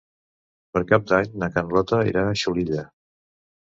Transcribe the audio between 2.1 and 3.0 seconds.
irà a Xulilla.